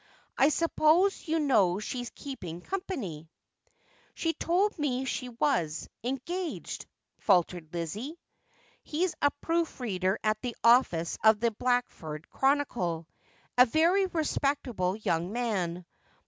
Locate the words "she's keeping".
1.77-2.61